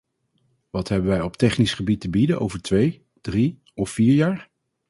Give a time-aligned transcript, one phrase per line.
[0.69, 4.49] Wat hebben wij op technisch gebied te bieden over twee, drie of vier jaar?